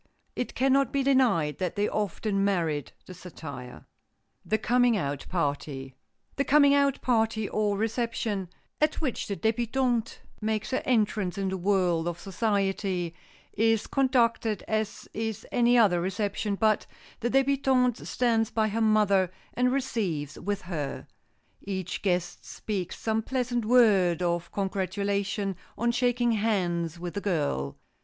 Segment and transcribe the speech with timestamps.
[0.35, 3.85] It can not be denied that they often merit the satire.
[3.85, 3.85] [Sidenote:
[4.47, 5.93] THE COMING OUT PARTY]
[6.37, 8.49] The "coming out" party or reception,
[8.81, 13.13] at which the débutante makes her entrance in the world of society,
[13.53, 16.87] is conducted as is any other reception, but
[17.19, 21.05] the débutante stands by her mother and receives with her.
[21.61, 27.77] Each guest speaks some pleasant word of congratulation on shaking hands with the girl.